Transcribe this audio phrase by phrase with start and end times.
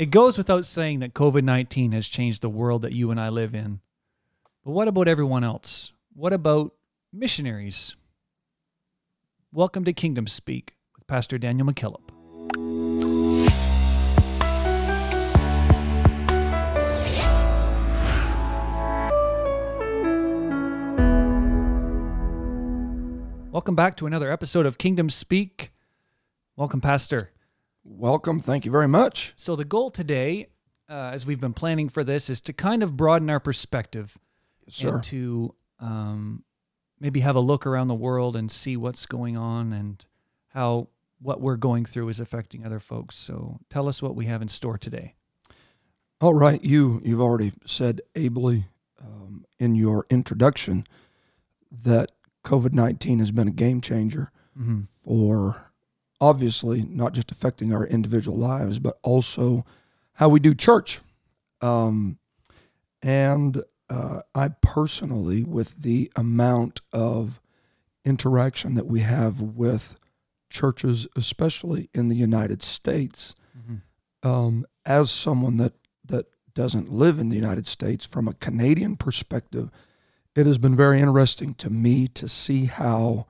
[0.00, 3.28] It goes without saying that COVID 19 has changed the world that you and I
[3.28, 3.80] live in.
[4.64, 5.92] But what about everyone else?
[6.14, 6.72] What about
[7.12, 7.96] missionaries?
[9.52, 12.00] Welcome to Kingdom Speak with Pastor Daniel McKillop.
[23.52, 25.72] Welcome back to another episode of Kingdom Speak.
[26.56, 27.32] Welcome, Pastor.
[27.84, 28.40] Welcome.
[28.40, 29.32] Thank you very much.
[29.36, 30.48] So, the goal today,
[30.88, 34.18] uh, as we've been planning for this, is to kind of broaden our perspective
[34.66, 36.44] Yes, and to um,
[36.98, 40.04] maybe have a look around the world and see what's going on and
[40.48, 40.88] how
[41.22, 43.16] what we're going through is affecting other folks.
[43.16, 45.14] So, tell us what we have in store today.
[46.20, 46.62] All right.
[46.62, 48.66] You, you've already said ably
[49.02, 50.84] um, in your introduction
[51.70, 52.12] that
[52.44, 54.80] COVID 19 has been a game changer Mm-hmm.
[55.02, 55.69] for
[56.20, 59.64] obviously not just affecting our individual lives, but also
[60.14, 61.00] how we do church.
[61.60, 62.18] Um,
[63.02, 67.40] and uh, I personally, with the amount of
[68.04, 69.98] interaction that we have with
[70.50, 74.28] churches, especially in the United States, Mm-hmm.
[74.28, 75.74] um, as someone that
[76.06, 79.70] that doesn't live in the United States, from a Canadian perspective,
[80.34, 83.26] it has been very interesting to me to see how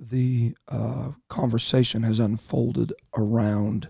[0.00, 3.88] the uh, conversation has unfolded around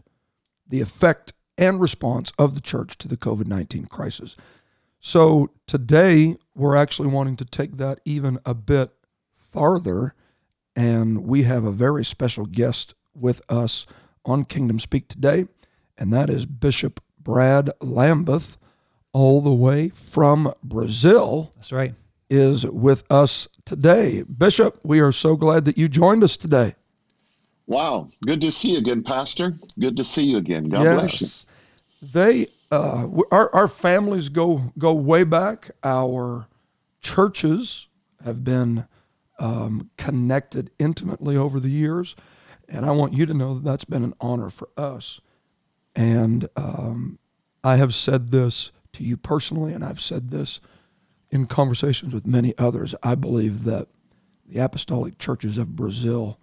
[0.67, 4.37] the effect and response of the church to the COVID nineteen crisis.
[4.99, 8.91] So today we're actually wanting to take that even a bit
[9.33, 10.15] farther,
[10.75, 13.87] and we have a very special guest with us
[14.25, 15.47] on Kingdom Speak today,
[15.97, 18.57] and that is Bishop Brad Lambeth,
[19.13, 21.95] all the way from Brazil, That's right.
[22.29, 24.23] is with us today.
[24.23, 26.75] Bishop, we are so glad that you joined us today.
[27.67, 29.55] Wow, good to see you again, Pastor.
[29.79, 30.69] Good to see you again.
[30.69, 31.29] God bless you.
[32.03, 35.71] They uh, our our families go go way back.
[35.85, 36.47] Our
[37.01, 37.87] churches
[38.25, 38.87] have been
[39.39, 42.17] um, connected intimately over the years,
[42.69, 45.21] and I want you to know that that's been an honor for us.
[45.95, 47.19] And um,
[47.63, 50.61] I have said this to you personally, and I've said this
[51.31, 52.95] in conversations with many others.
[53.03, 53.89] I believe that
[54.47, 56.39] the apostolic churches of Brazil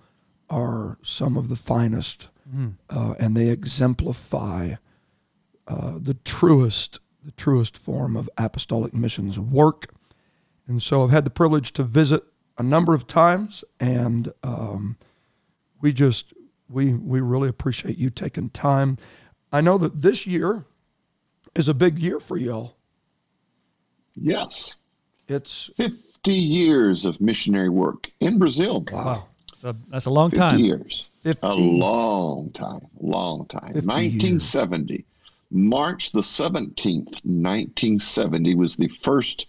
[0.49, 2.29] are some of the finest,
[2.89, 4.75] uh, and they exemplify
[5.67, 9.93] uh, the truest, the truest form of apostolic missions work.
[10.65, 12.23] And so I've had the privilege to visit
[12.57, 14.97] a number of times, and um,
[15.81, 16.33] we just
[16.69, 18.97] we we really appreciate you taking time.
[19.51, 20.65] I know that this year
[21.55, 22.76] is a big year for y'all.
[24.19, 24.73] Yes,
[25.27, 28.83] It's 50 years of missionary work in Brazil.
[28.91, 30.59] wow, So that's a long 50 time.
[30.59, 31.09] years.
[31.23, 33.73] 50 A long time, long time.
[33.73, 35.05] 50 1970.
[35.51, 39.47] March the 17th, 1970 was the first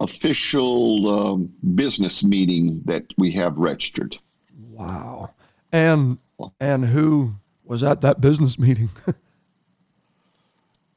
[0.00, 4.16] official um, business meeting that we have registered.
[4.72, 5.30] wow,
[5.72, 6.18] and
[6.60, 8.90] and who was at that business meeting?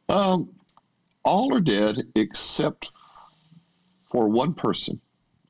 [0.09, 0.49] Um,
[1.23, 2.91] all are dead except
[4.11, 4.99] for one person.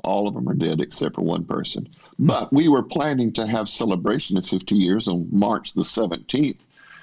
[0.04, 1.88] All of them are dead except for one person.
[2.18, 6.58] But we were planning to have celebration of 50 years on March the 17th,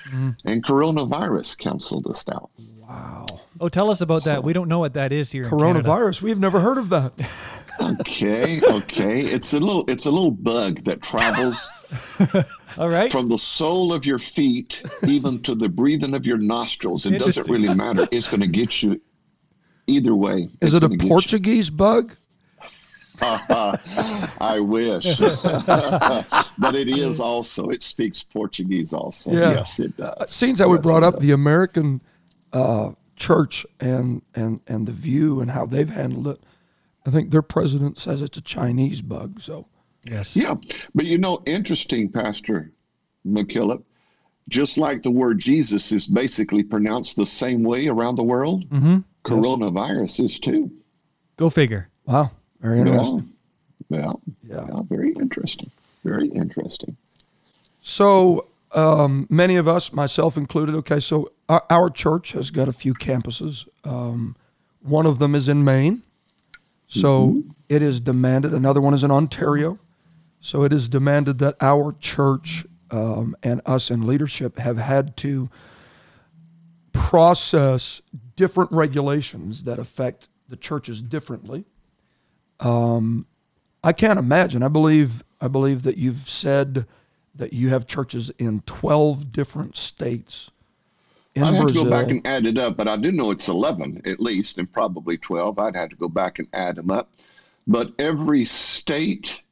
[0.09, 0.31] mm-hmm.
[0.45, 2.51] and coronavirus canceled us out.
[2.81, 3.27] wow,
[3.61, 4.43] Oh, tell us about that.
[4.43, 6.23] We don't know what that is here in coronavirus.
[6.23, 7.13] We've never heard of that.
[7.81, 9.21] Okay, okay.
[9.21, 11.71] It's a little it's a little bug that travels
[12.79, 13.11] All right.
[13.11, 17.07] from the sole of your feet even to the breathing of your nostrils.
[17.07, 18.09] It doesn't really matter.
[18.11, 19.01] It's going to get you
[19.89, 20.49] either way.
[20.61, 21.09] Is it a gonna you.
[21.09, 22.15] Portuguese bug?
[23.21, 25.19] I wish.
[26.59, 29.33] but it is also, it speaks Portuguese also.
[29.33, 29.51] Yeah.
[29.55, 30.31] Yes, it does.
[30.31, 31.25] Seems how we brought up does.
[31.25, 32.01] the American
[32.53, 36.41] uh, church and and and the view and how they've handled it.
[37.07, 39.41] I think their president says it's a Chinese bug.
[39.41, 39.67] So
[40.05, 40.37] yes.
[40.37, 40.55] Yeah.
[40.95, 42.71] But you know, interesting, Pastor
[43.27, 43.83] McKillop,
[44.49, 48.99] just like the word Jesus is basically pronounced the same way around the world, Mm-hmm.
[49.29, 50.71] Coronavirus is too.
[51.37, 51.89] Go figure.
[52.07, 52.31] wow,
[52.61, 53.33] very interesting.
[53.89, 54.13] Yeah.
[54.43, 54.67] Yeah.
[54.69, 54.81] yeah.
[54.89, 55.71] Very interesting.
[56.05, 56.97] Very interesting.
[57.81, 60.75] So um, many of us, myself included.
[60.77, 63.67] Okay, so our, our church has got a few campuses.
[63.85, 64.37] Um,
[64.81, 66.03] one of them is in Maine.
[66.91, 68.55] So it is demanded.
[68.55, 69.79] Another one is in Ontario.
[70.41, 75.51] So it is demanded that our church um, and us in leadership have had to
[76.93, 78.01] process
[78.39, 81.65] different regulations that affect the churches differently.
[82.61, 83.27] Um,
[83.83, 84.63] I can't imagine.
[84.63, 85.25] I believe.
[85.41, 86.87] I believe that you've said
[87.35, 90.51] that you have churches in twelve different states
[91.35, 91.85] in I'd have Brazil.
[91.85, 94.59] to go back and add it up, but I do know it's 11 at least,
[94.59, 95.59] and probably 12.
[95.59, 97.13] I'd have to go back and add them up.
[97.67, 99.43] But every state,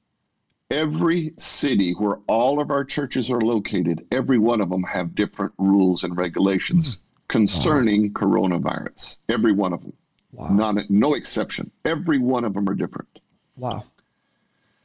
[0.71, 5.53] every city where all of our churches are located, every one of them have different
[5.59, 9.17] rules and regulations concerning coronavirus.
[9.29, 9.93] Every one of them,
[10.33, 10.49] wow.
[10.49, 11.71] not no exception.
[11.85, 13.21] Every one of them are different.
[13.57, 13.85] wow.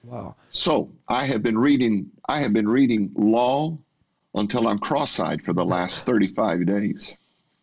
[0.04, 0.36] Wow.
[0.52, 2.10] So I have been reading.
[2.28, 3.78] I have been reading law
[4.34, 7.14] until I'm cross-eyed for the last 35 days.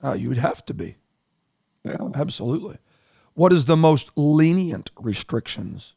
[0.05, 0.95] Uh, you would have to be.
[1.85, 1.97] Yeah.
[2.15, 2.79] Absolutely.
[3.35, 5.95] What is the most lenient restrictions?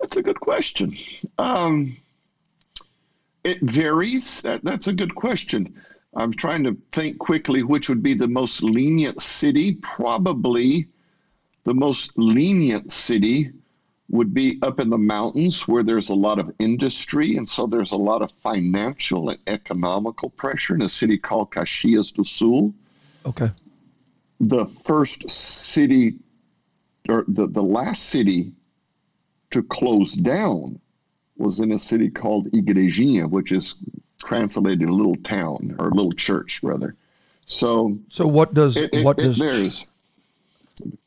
[0.00, 0.96] That's a good question.
[1.38, 1.96] Um,
[3.44, 4.42] it varies.
[4.42, 5.80] That, that's a good question.
[6.16, 9.76] I'm trying to think quickly which would be the most lenient city.
[9.82, 10.86] Probably
[11.64, 13.50] the most lenient city
[14.10, 17.36] would be up in the mountains where there's a lot of industry.
[17.36, 22.12] And so there's a lot of financial and economical pressure in a city called Caxias
[22.12, 22.72] do Sul.
[23.26, 23.50] Okay.
[24.40, 26.16] The first city,
[27.08, 28.52] or the, the last city
[29.50, 30.78] to close down
[31.36, 33.76] was in a city called Igrejinha, which is
[34.24, 36.94] translated a little town or a little church, rather.
[37.46, 39.86] So So what does it, it, what it does varies.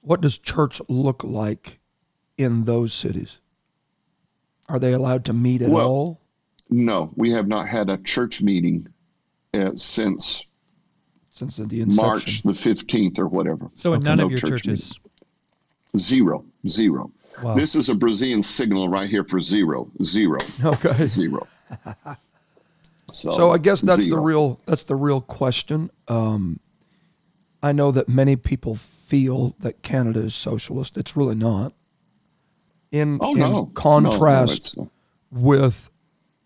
[0.01, 1.79] what does church look like
[2.37, 3.39] in those cities?
[4.69, 6.21] Are they allowed to meet at Well, all?
[6.69, 8.87] No, we have not had a church meeting
[9.53, 10.45] uh, since
[11.29, 11.95] Since the inception.
[11.95, 13.69] March the 15th or whatever.
[13.75, 14.99] So in Okay, none no of your church churches.
[15.97, 17.09] Zero, zero.
[17.41, 17.53] Wow.
[17.55, 21.07] This is a Brazilian signal right here for zero, zero, Okay.
[21.07, 21.47] zero.
[23.11, 25.89] So, So I guess that's the real that's the real question.
[26.07, 26.59] Um,
[27.63, 30.97] I know that many people feel that Canada is socialist.
[30.97, 31.73] It's really not.
[32.91, 33.47] In, Oh in no!
[33.47, 34.75] No, no, contrast
[35.31, 35.89] with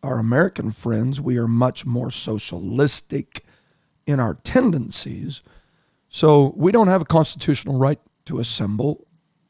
[0.04, 3.44] our American friends, we are much more socialistic
[4.08, 5.42] in our tendencies.
[6.10, 9.06] So we don't have a constitutional right to assemble.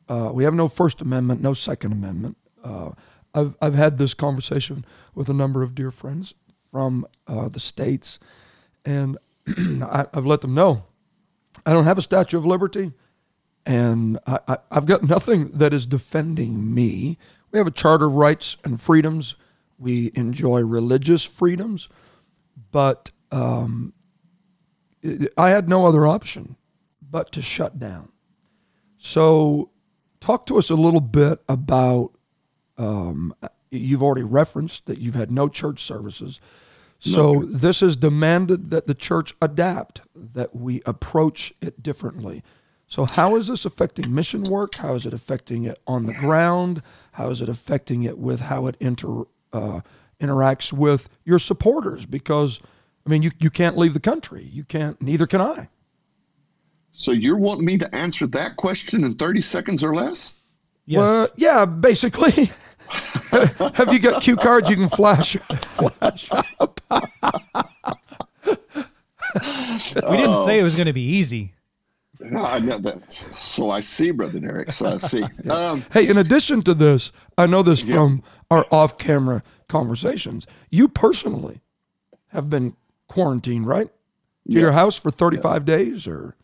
[0.09, 2.37] Uh, we have no First Amendment, no Second Amendment.
[2.63, 2.91] Uh,
[3.33, 4.83] I've, I've had this conversation
[5.15, 6.33] with a number of dear friends
[6.71, 8.19] from uh, the states,
[8.85, 10.85] and I, I've let them know
[11.65, 12.91] I don't have a Statue of Liberty,
[13.65, 17.18] and I, I, I've got nothing that is defending me.
[17.51, 19.35] We have a Charter of Rights and Freedoms.
[19.77, 21.89] We enjoy religious freedoms,
[22.71, 23.94] but um,
[25.38, 26.56] I had no other option
[27.01, 28.12] but to shut down.
[28.97, 29.71] So,
[30.19, 32.12] talk to us a little bit about.
[32.77, 33.35] Um,
[33.69, 36.39] you've already referenced that you've had no church services.
[37.03, 42.44] So, this has demanded that the church adapt, that we approach it differently.
[42.88, 44.75] So, how is this affecting mission work?
[44.75, 46.83] How is it affecting it on the ground?
[47.13, 49.81] How is it affecting it with how it inter, uh,
[50.19, 52.06] interacts with your supporters?
[52.06, 52.59] Because,
[53.07, 54.44] I mean, you, you can't leave the country.
[54.44, 55.69] You can't, neither can I.
[56.92, 60.36] So you're wanting me to answer that question in 30 seconds or less?
[60.86, 60.97] Yes.
[61.00, 62.51] Well, yeah, basically.
[63.75, 65.35] Have you got cue cards you can flash?
[65.38, 66.29] flash
[66.59, 66.79] up?
[70.09, 71.53] we didn't say it was going to be easy.
[72.19, 73.11] No, I know that.
[73.11, 74.71] So I see, Brother Derek.
[74.71, 75.23] So I see.
[75.49, 78.21] Um, Hey, in addition to this, I know this from
[78.51, 80.45] our off camera conversations.
[80.69, 81.61] You personally
[82.27, 82.75] have been
[83.07, 83.89] quarantined, right?
[84.51, 86.35] To your house for 35 days or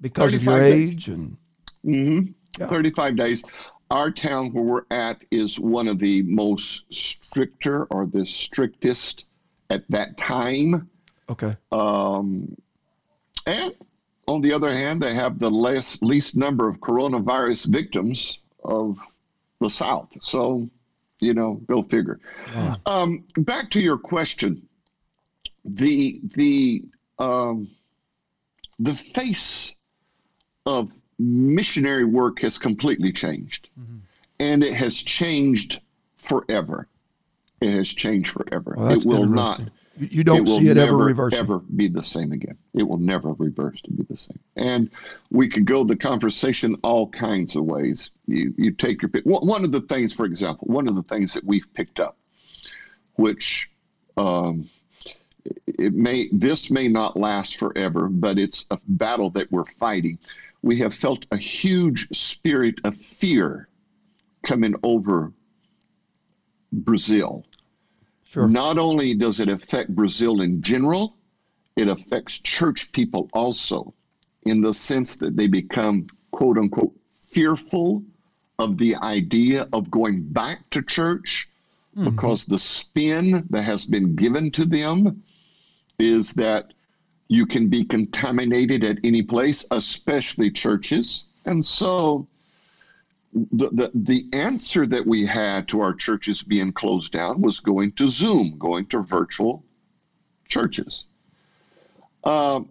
[0.00, 0.92] because of your days.
[0.94, 1.36] age and
[1.84, 2.68] mhm, Yeah.
[2.68, 3.44] 35 days.
[3.90, 9.26] Our town where we're at is one of the most stricter or the strictest
[9.70, 10.88] at that time.
[11.28, 11.56] okay.
[11.70, 12.56] Um,
[13.46, 13.74] and
[14.26, 18.98] on the other hand, they have the less, least number of coronavirus victims of
[19.60, 20.08] the South.
[20.20, 20.68] So,
[21.20, 22.20] you know, go figure.
[22.54, 22.76] Wow.
[22.86, 24.66] Um, back to your question,
[25.64, 26.84] the the
[27.18, 27.68] um,
[28.78, 29.74] the face
[30.66, 33.70] of missionary work has completely changed,
[34.38, 35.80] and it has changed
[36.16, 36.88] forever.
[37.60, 38.74] It has changed forever.
[38.76, 39.60] Well, it will not.
[39.96, 41.38] You, don't will see it ever reversing.
[41.38, 42.58] Ever be the same again.
[42.72, 44.40] It will never reverse to be the same.
[44.56, 44.90] And
[45.30, 48.10] we could go the conversation all kinds of ways.
[48.26, 49.24] You you take your pick.
[49.24, 52.16] One one of the things, for example, one of the things that we've picked up,
[53.14, 53.70] which
[54.16, 54.68] um,
[55.66, 60.18] it may this may not last forever, but it's a battle that we're fighting.
[60.64, 63.68] We have felt a huge spirit of fear
[64.46, 65.30] coming over
[66.72, 67.44] Brazil.
[68.24, 68.48] Sure.
[68.48, 71.18] Not only does it affect Brazil in general,
[71.76, 73.92] it affects church people also,
[74.46, 78.02] in the sense that they become, quote unquote, fearful
[78.58, 81.46] of the idea of going back to church
[81.94, 82.08] mm-hmm.
[82.08, 85.22] because the spin that has been given to them
[85.98, 86.72] is that
[87.28, 91.24] You can be contaminated at any place, especially churches.
[91.46, 92.26] And so
[93.32, 97.92] the, the, the answer that we had to our churches being closed down was going
[97.92, 99.64] to Zoom, going to virtual
[100.48, 101.04] churches.
[102.22, 102.68] Um,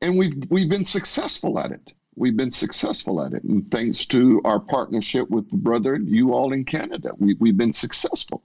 [0.00, 1.92] and we've we've been successful at it.
[2.16, 6.52] We've been successful at it, and thanks to our partnership with the brother, you all
[6.52, 8.42] in Canada, we, we've been successful.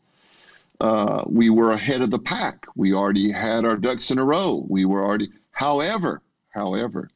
[0.79, 2.65] Uh, we were ahead of the pack.
[2.75, 4.65] We already had our ducks in a row.
[4.67, 7.09] We were already, however, however,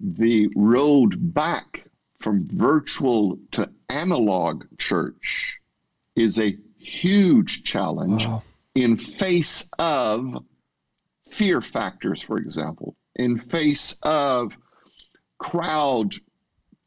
[0.00, 1.84] the road back
[2.18, 5.58] from virtual to analog church
[6.16, 8.42] is a huge challenge wow.
[8.74, 10.44] in face of
[11.26, 14.56] fear factors, for example, in face of
[15.38, 16.14] crowd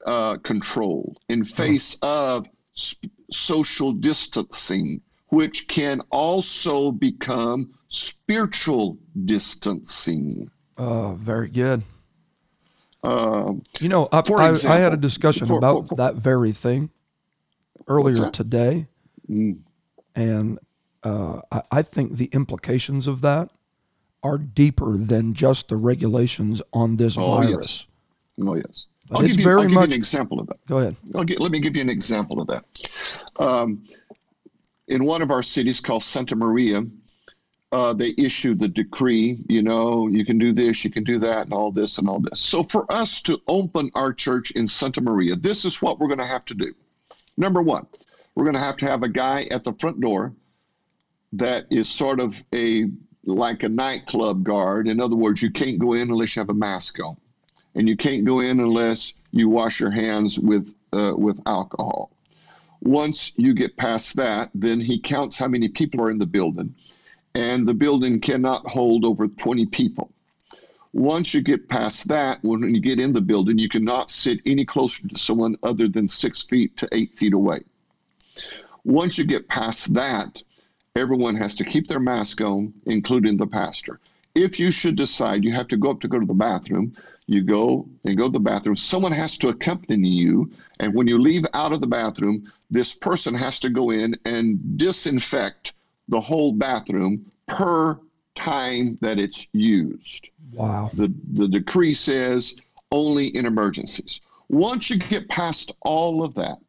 [0.05, 10.49] uh, control, in face of sp- social distancing, which can also become spiritual distancing.
[10.77, 11.83] Oh, very good.
[13.03, 16.15] Um, you know, I, I, example, I, had a discussion for, about for, for, that
[16.15, 16.91] very thing
[17.87, 18.87] earlier today,
[19.27, 19.57] mm.
[20.15, 20.59] and
[21.03, 23.49] uh, I, I think the implications of that
[24.21, 27.87] are deeper than just the regulations on this oh, virus.
[28.37, 28.47] Yes.
[28.47, 28.85] Oh yes.
[29.09, 30.65] But I'll, give you, I'll give much, you, an example of that.
[30.67, 30.95] Go ahead.
[31.25, 32.63] Get, let me give you an example of that.
[33.39, 33.83] Um,
[34.91, 36.83] in one of our cities called Santa Maria,
[37.71, 41.45] uh, they issued the decree, you know, you can do this, you can do that,
[41.45, 42.41] and all this and all this.
[42.41, 46.19] So for us to open our church in Santa Maria, this is what we're going
[46.19, 46.73] to have to do.
[47.37, 47.87] Number one,
[48.35, 50.33] we're going to have to have a guy at the front door
[51.31, 52.87] that is sort of a
[53.23, 54.87] like a nightclub guard.
[54.87, 57.15] In other words, you can't go in unless you have a mask on,
[57.75, 62.11] and you can't go in unless you wash your hands with uh, with alcohol.
[62.81, 66.73] Once you get past that, then he counts how many people are in the building,
[67.35, 70.11] and the building cannot hold over 20 people.
[70.93, 74.65] Once you get past that, when you get in the building, you cannot sit any
[74.65, 77.59] closer to someone other than six feet to eight feet away.
[78.83, 80.41] Once you get past that,
[80.95, 83.99] everyone has to keep their mask on, including the pastor.
[84.35, 86.93] If you should decide you have to go up to go to the bathroom,
[87.27, 88.75] you go and go to the bathroom.
[88.75, 90.51] Someone has to accompany you.
[90.79, 94.77] And when you leave out of the bathroom, this person has to go in and
[94.77, 95.73] disinfect
[96.07, 97.99] the whole bathroom per
[98.35, 100.29] time that it's used.
[100.53, 100.91] Wow.
[100.93, 102.55] The, the decree says
[102.91, 104.21] only in emergencies.
[104.49, 106.59] Once you get past all of that,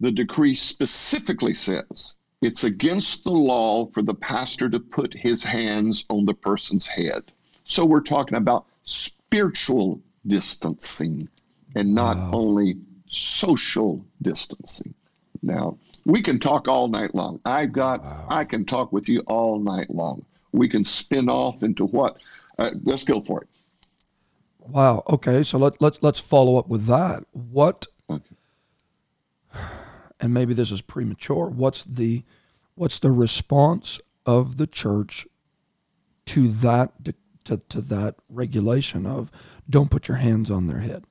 [0.00, 6.04] the decree specifically says it's against the law for the pastor to put his hands
[6.08, 7.24] on the person's head.
[7.64, 11.28] So we're talking about spiritual distancing
[11.74, 12.30] and not wow.
[12.32, 14.94] only social distancing.
[15.42, 17.40] Now, we can talk all night long.
[17.44, 18.26] I've got, wow.
[18.30, 20.24] I can talk with you all night long.
[20.52, 22.16] We can spin off into what?
[22.58, 23.48] Uh, let's go for it.
[24.58, 25.04] Wow.
[25.08, 25.42] Okay.
[25.42, 27.24] So let, let, let's follow up with that.
[27.32, 28.36] What okay
[30.20, 32.24] and maybe this is premature, what's the
[32.74, 35.26] what's the response of the church
[36.26, 36.92] to that
[37.44, 39.30] to, to that regulation of
[39.68, 41.04] don't put your hands on their head?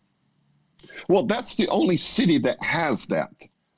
[1.08, 3.30] Well, that's the only city that has that.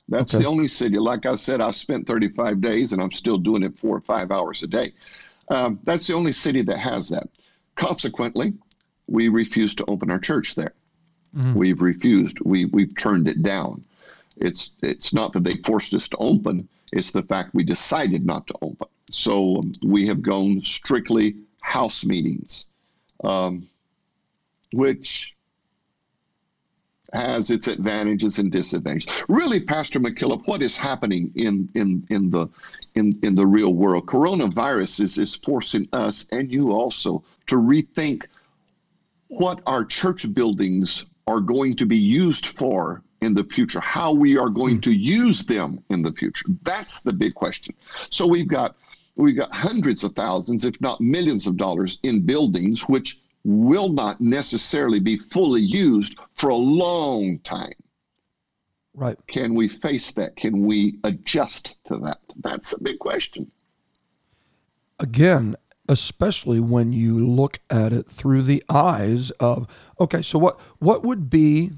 [0.08, 0.42] That's okay.
[0.42, 0.98] the only city.
[0.98, 4.30] Like I said, I spent 35 days and I'm still doing it four or five
[4.30, 4.92] hours a day.
[5.48, 7.28] Um, that's the only city that has that.
[7.76, 8.52] Consequently,
[9.06, 10.74] we refused to open our church there.
[11.36, 11.54] Mm-hmm.
[11.54, 12.38] We've refused.
[12.44, 13.84] We we've turned it down.
[14.42, 18.46] It's it's not that they forced us to open; it's the fact we decided not
[18.48, 18.88] to open.
[19.10, 22.66] So um, we have gone strictly house meetings,
[23.22, 23.68] um,
[24.72, 25.36] which
[27.12, 29.24] has its advantages and disadvantages.
[29.28, 32.48] Really, Pastor McKillop, what is happening in in in the
[32.96, 34.06] in in the real world?
[34.06, 38.24] Coronavirus is is forcing us and you also to rethink
[39.28, 44.36] what our church buildings are going to be used for in the future, how we
[44.36, 44.80] are going hmm.
[44.80, 46.46] to use them in the future.
[46.62, 47.74] That's the big question.
[48.10, 48.76] So we've got
[49.16, 54.20] we've got hundreds of thousands, if not millions of dollars in buildings which will not
[54.20, 57.72] necessarily be fully used for a long time.
[58.94, 59.18] Right.
[59.26, 60.36] Can we face that?
[60.36, 62.18] Can we adjust to that?
[62.36, 63.50] That's a big question.
[65.00, 65.56] Again,
[65.88, 69.66] especially when you look at it through the eyes of
[69.98, 71.72] okay, so what what would be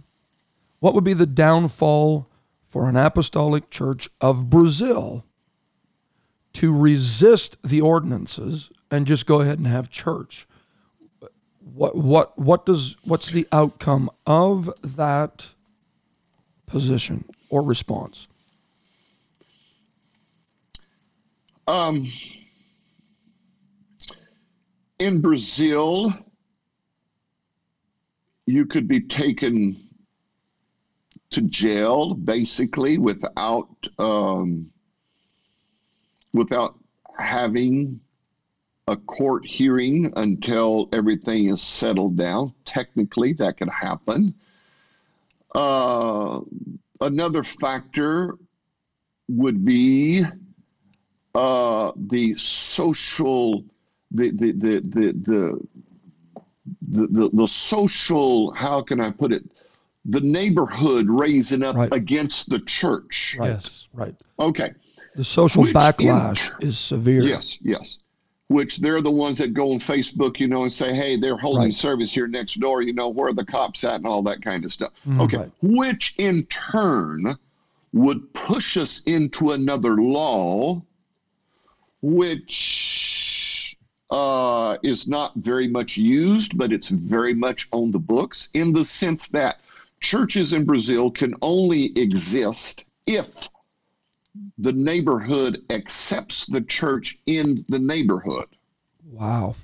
[0.85, 2.29] what would be the downfall
[2.63, 5.25] for an apostolic church of Brazil
[6.53, 10.47] to resist the ordinances and just go ahead and have church?
[11.61, 15.53] What what what does what's the outcome of that
[16.67, 18.29] position or response?
[21.67, 22.07] Um
[24.99, 26.13] in Brazil,
[28.45, 29.84] you could be taken
[31.35, 34.71] to jail basically without um,
[36.33, 36.79] without
[37.19, 38.01] having
[38.87, 42.55] a court hearing until everything is settled down.
[42.65, 44.33] Technically, that could happen.
[45.55, 46.41] Uh,
[47.01, 48.37] another factor
[49.29, 50.23] would be
[51.35, 53.65] uh, the social,
[54.13, 55.69] the the the the the
[56.83, 58.53] the, the, the social.
[58.53, 59.45] How can I put it?
[60.07, 61.93] The neighborhood raising up Right.
[61.93, 63.37] against the church.
[63.39, 63.51] Right.
[63.53, 63.87] Yes.
[63.93, 64.15] Right.
[64.39, 64.73] Okay.
[65.17, 67.23] The social Which in- backlash is severe.
[67.23, 67.99] Yes, yes.
[68.49, 71.63] Which they're the ones that go on Facebook, you know, and say, "Hey, they're holding
[71.69, 71.75] Right.
[71.75, 72.83] service here next door.
[72.83, 75.21] You know, where are the cops at, and all that kind of stuff." Mhm.
[75.23, 75.51] Okay, Right.
[75.63, 77.37] which in turn
[77.95, 80.83] would push us into another law,
[82.03, 83.77] which
[84.11, 88.85] uh, is not very much used, but it's very much on the books in the
[88.85, 89.59] sense that
[90.05, 93.49] churches in Brazil can only exist if
[94.59, 98.47] the neighborhood accepts the church in the neighborhood.
[99.11, 99.57] Wow.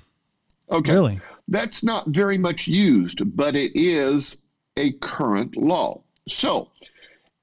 [0.71, 0.93] Okay.
[0.93, 1.21] Really?
[1.47, 4.41] That's not very much used, but it is
[4.77, 6.01] a current law.
[6.27, 6.71] So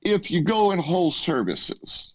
[0.03, 2.15] if you go and hold services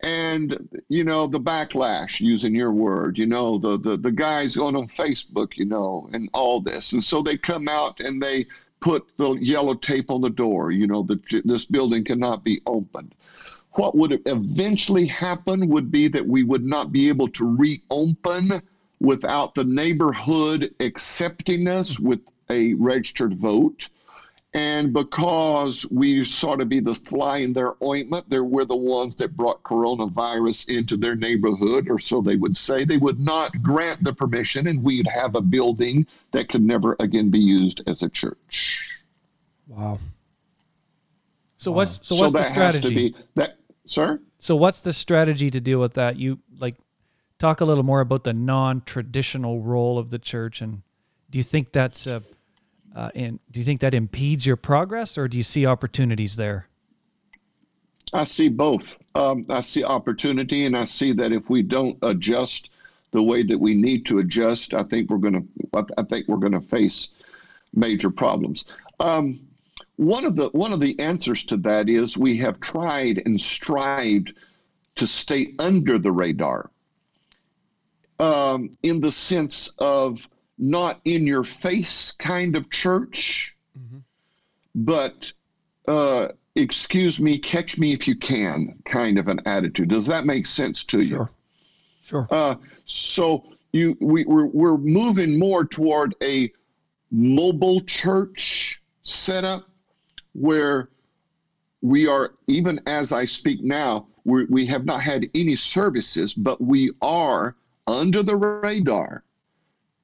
[0.00, 4.76] and you know the backlash using your word you know the, the the guys going
[4.76, 8.46] on facebook you know and all this and so they come out and they
[8.80, 13.14] put the yellow tape on the door you know that this building cannot be opened
[13.72, 18.52] what would eventually happen would be that we would not be able to reopen
[19.00, 23.88] without the neighborhood accepting us with a registered vote.
[24.56, 29.14] And because we sort of be the fly in their ointment, they were the ones
[29.16, 32.86] that brought coronavirus into their neighborhood, or so they would say.
[32.86, 37.28] They would not grant the permission, and we'd have a building that could never again
[37.28, 38.78] be used as a church.
[39.68, 39.98] Wow.
[41.58, 42.94] So what's so what's the that to strategy?
[42.94, 44.20] be that, sir.
[44.38, 46.16] So what's the strategy to deal with that?
[46.16, 46.76] You like
[47.38, 50.80] talk a little more about the non-traditional role of the church, and
[51.28, 52.20] do you think that's uh,
[52.96, 56.66] uh, and do you think that impedes your progress, or do you see opportunities there?
[58.14, 58.96] I see both.
[59.14, 62.70] Um, I see opportunity, and I see that if we don't adjust
[63.10, 65.84] the way that we need to adjust, I think we're going to.
[65.98, 67.10] I think we're going to face
[67.74, 68.64] major problems.
[68.98, 69.40] Um,
[69.96, 74.32] one of the one of the answers to that is we have tried and strived
[74.94, 76.70] to stay under the radar,
[78.18, 80.26] um, in the sense of
[80.58, 84.02] not in your face kind of church, Mhm.
[84.74, 85.32] but
[85.88, 89.88] uh, excuse me, catch me if you can kind of an attitude.
[89.88, 91.16] Does that make sense to you?
[91.16, 91.30] Sure.
[92.02, 92.28] Sure.
[92.30, 96.50] Uh, so you we, we're we're moving more toward a
[97.10, 99.68] mobile church setup
[100.32, 100.88] where
[101.82, 106.60] we are even as I speak now we we have not had any services, but
[106.60, 107.54] we are
[107.86, 109.22] under the radar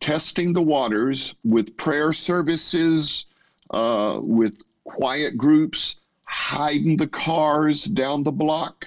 [0.03, 3.27] testing the waters with prayer services,
[3.71, 8.87] uh, with quiet groups, hiding the cars down the block.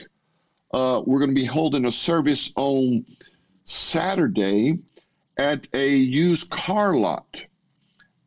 [0.73, 3.05] Uh, we're going to be holding a service on
[3.63, 4.77] Saturday
[5.37, 7.41] at a used car lot.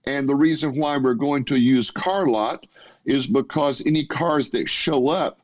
[0.07, 2.67] And the reason why we're going to a used car lot
[3.05, 5.41] is because any cars that show up,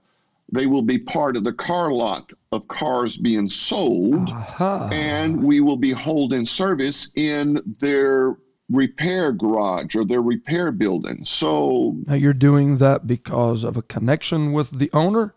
[0.52, 4.88] they will be part of the car lot of cars being sold Aha.
[4.92, 8.36] and we will be holding service in their
[8.70, 11.24] repair garage or their repair building.
[11.24, 15.34] So, now you're doing that because of a connection with the owner?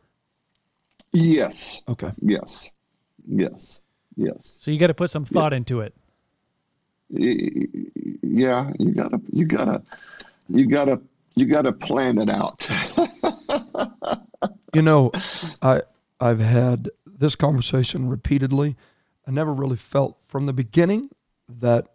[1.13, 2.11] yes, Okay.
[2.21, 2.71] yes,
[3.27, 3.81] yes,
[4.15, 4.57] yes.
[4.59, 5.93] So you got to put some thought into it.
[7.09, 9.81] Yeah, you gotta, you gotta,
[10.49, 11.01] you gotta,
[11.35, 12.67] you gotta plan it out.
[14.77, 15.11] You know,
[15.59, 15.81] I
[16.19, 18.75] I've had this conversation repeatedly.
[19.27, 21.09] I never really felt from the beginning
[21.49, 21.87] that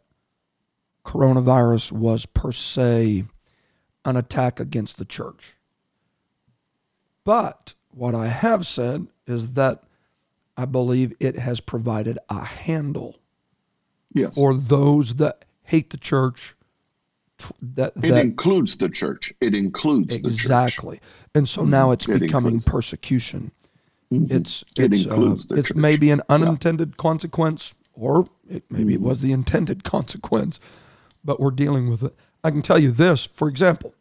[1.04, 3.26] coronavirus was per se
[4.04, 5.54] an attack against the church.
[7.22, 9.84] But what I have said is that
[10.56, 13.20] I believe it has provided a handle
[14.12, 16.56] yes, for those that hate the church.
[17.42, 19.32] Tr- That it includes the church.
[19.40, 20.24] It includes the church.
[20.30, 21.00] exactly,
[21.34, 23.50] and so now it's It becoming includes- persecution.
[24.12, 24.30] Mhm.
[24.30, 25.74] It's It it's uh, it's church.
[25.74, 30.60] maybe an unintended consequence, or it, maybe it was the intended consequence,
[31.24, 32.14] but we're dealing with it.
[32.44, 33.94] I can tell you this, for example,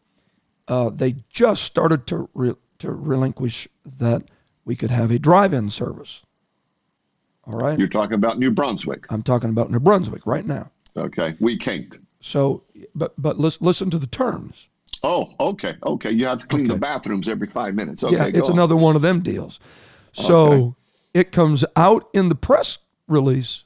[0.68, 4.24] uh, they just started to re- to relinquish that
[4.66, 6.24] we could have a drive-in service.
[7.46, 9.06] All right, You're talking about New Brunswick.
[9.10, 10.72] I'm talking about New Brunswick right now.
[10.98, 11.96] Okay, we can't.
[12.22, 12.64] So,
[12.96, 14.70] but but listen, listen to the terms.
[15.04, 16.12] Oh, okay, okay.
[16.12, 18.04] You have to clean the bathrooms every five minutes.
[18.04, 18.56] Okay, yeah, it's on.
[18.56, 19.60] another one of them deals.
[20.14, 20.76] So Okay.
[21.16, 23.64] it comes out in the press release.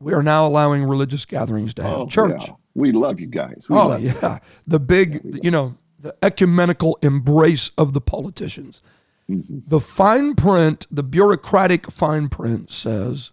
[0.00, 2.42] We are now allowing religious gatherings to have Oh, church.
[2.48, 2.54] yeah.
[2.74, 3.66] We love you guys.
[3.68, 4.12] We Oh love you.
[4.22, 8.82] yeah, the big, you know, the ecumenical embrace of the politicians.
[9.30, 9.58] Mm-hmm.
[9.68, 13.30] The fine print, the bureaucratic fine print says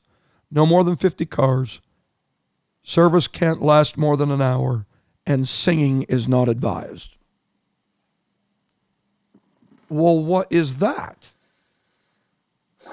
[0.52, 1.80] no more than 50 cars,
[2.88, 4.86] service can't last more than an hour,
[5.26, 7.17] and singing is not advised.
[9.89, 11.32] Well, what is that?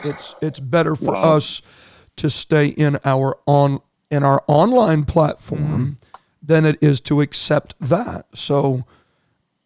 [0.05, 1.37] It's it's better for Wow.
[1.37, 1.63] us
[2.17, 3.81] to stay in our on
[4.11, 5.97] in our online platform
[6.43, 8.27] than it is to accept that.
[8.35, 8.85] So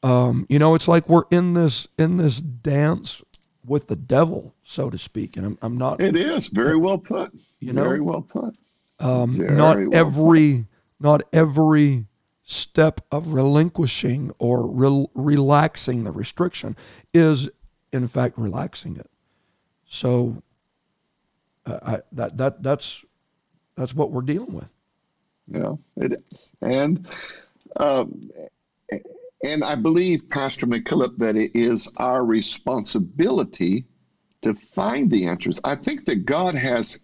[0.03, 3.23] um, you know, it's like we're in this in this dance
[3.64, 5.37] with the devil, so to speak.
[5.38, 7.33] And I'm I'm not It is very well put.
[7.61, 7.83] You know?
[7.83, 8.55] very well put.
[9.01, 10.67] Um, not well every
[11.01, 12.07] not every
[12.43, 16.77] step of relinquishing or rel- relaxing the restriction
[17.13, 17.49] is
[17.93, 19.11] in fact relaxing it
[19.87, 20.43] so
[21.67, 23.05] uh, I, that that that's
[23.77, 24.71] that's what we're dealing with
[25.47, 26.49] Yeah, it is.
[26.61, 27.07] And
[27.77, 28.31] um,
[29.45, 33.85] and I believe, Pastor McKillop, that it is our responsibility
[34.43, 35.61] to find the answers.
[35.65, 36.99] I think that God has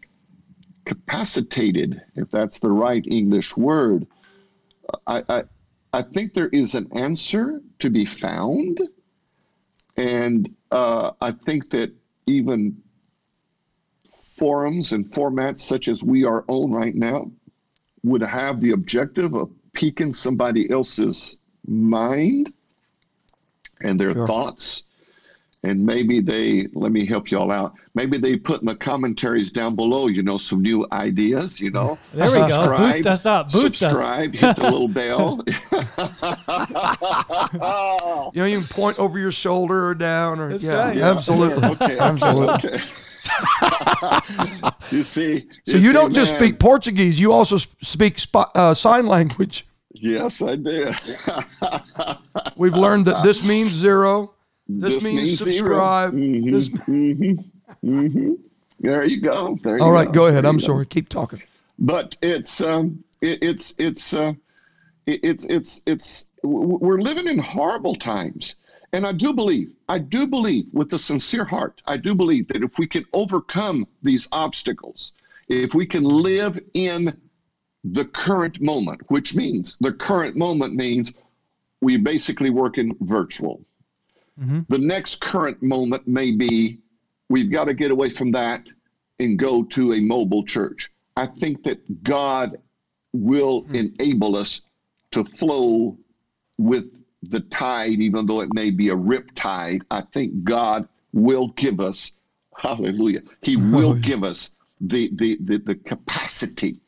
[0.84, 4.06] capacitated, if that's the right English word.
[5.06, 5.42] I, I
[5.92, 8.80] I think there is an answer to be found,
[9.96, 11.92] and uh, I think that
[12.26, 12.76] even
[14.36, 17.30] forums and formats such as we are on right now
[18.02, 22.52] would have the objective of piquing somebody else's mind
[23.80, 24.26] and their Sure.
[24.26, 24.83] thoughts.
[25.64, 27.74] And maybe they, let me help y'all out.
[27.94, 31.98] Maybe they put in the commentaries down below, you know, some new ideas, you know.
[32.12, 32.48] There we go.
[32.64, 33.50] Subscribe, Boost us up.
[33.50, 33.96] Boost us.
[33.96, 35.42] subscribe, hit the little bell.
[38.34, 40.96] you know you can point over your shoulder or down or That's yeah, right.
[40.96, 41.10] Yeah.
[41.10, 41.98] absolutely Okay.
[41.98, 42.80] absolutely Okay.
[44.90, 45.48] you see.
[45.66, 50.42] so you see, don't just speak portuguese you also speak sp- uh, sign language Yes,
[50.42, 50.90] I do.
[52.56, 54.34] we've learned that this means zero
[54.68, 55.52] this, means, zero.
[55.54, 57.44] subscribe Mhm, This- mhm,
[57.84, 58.38] mhm.
[58.80, 59.56] There you go.
[59.62, 60.66] There all you right go ahead There i'm you go.
[60.66, 61.42] sorry keep talking
[61.78, 64.32] But it's um, it, it's it's uh,
[65.06, 68.56] it, it's it's it's we're living in horrible times,
[68.92, 72.62] and I do believe, I do believe, with a sincere heart, I do believe that
[72.62, 75.12] if we can overcome these obstacles,
[75.48, 77.16] if we can live in
[77.84, 81.12] the current moment, which means the current moment means
[81.80, 83.62] we basically work in virtual.
[84.40, 84.66] Mhm.
[84.68, 86.78] The next current moment may be
[87.28, 88.66] we've got to get away from that
[89.20, 90.90] and go to a mobile church.
[91.16, 92.58] I think that God
[93.12, 94.60] will enable us
[95.12, 95.96] to flow
[96.58, 96.90] with
[97.22, 99.82] the tide, even though it may be a rip tide.
[99.90, 102.12] I think God will give us,
[102.56, 106.80] hallelujah, He will give us the, the, the, the capacity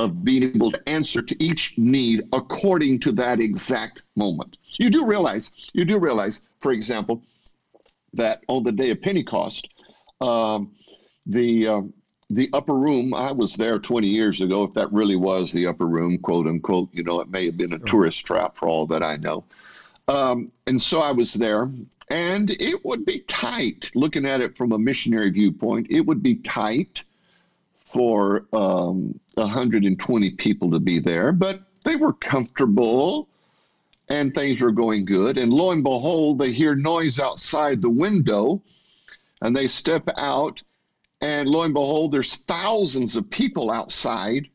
[0.00, 4.56] of being able to answer to each need according to that exact moment.
[4.78, 7.22] You do realize, you do realize, for example,
[8.14, 9.68] that on the day of Pentecost,
[10.22, 10.72] um,
[11.26, 11.92] the um,
[12.30, 13.12] the upper room.
[13.12, 14.62] I was there 20 years ago.
[14.62, 17.72] If that really was the upper room, quote unquote, you know, it may have been
[17.72, 19.44] a tourist trap for all that I know.
[20.06, 21.68] Um, and so I was there,
[22.08, 23.90] and it would be tight.
[23.94, 27.04] Looking at it from a missionary viewpoint, it would be tight
[27.90, 33.28] for um, 120 people to be there, but they were comfortable
[34.08, 35.38] and things were going good.
[35.38, 38.62] And lo and behold, they hear noise outside the window
[39.42, 40.62] and they step out.
[41.20, 44.48] And lo and behold, there's thousands of people outside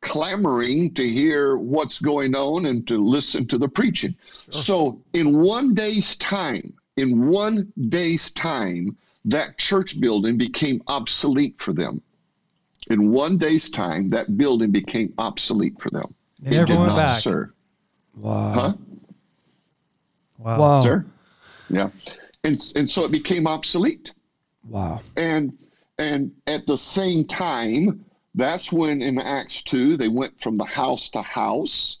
[0.00, 4.14] clamoring to hear what's going on and to listen to the preaching.
[4.50, 11.72] So, in one day's time, in one day's time, that church building became obsolete for
[11.72, 12.02] them.
[12.90, 16.14] In one day's time, that building became obsolete for them.
[16.40, 17.22] They it never did went not back.
[17.22, 17.50] serve.
[18.16, 18.74] wow Huh?
[20.38, 20.58] Wow.
[20.58, 21.04] wow Sir?
[21.68, 21.90] Yeah.
[22.44, 24.10] And, and so it became obsolete.
[24.68, 25.56] wow And
[25.98, 31.08] and at the same time, that's when in Acts 2 they went from the house
[31.10, 31.98] to house.